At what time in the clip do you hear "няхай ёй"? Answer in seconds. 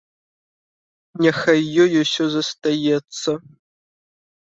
1.27-1.91